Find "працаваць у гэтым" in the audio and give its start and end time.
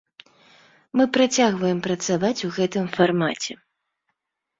1.87-2.87